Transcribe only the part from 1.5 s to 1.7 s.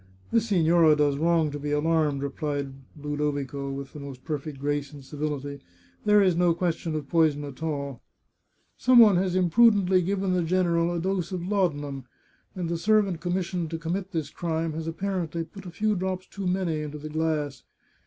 to be